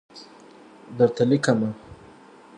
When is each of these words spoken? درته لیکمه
درته 0.97 1.23
لیکمه 1.29 1.69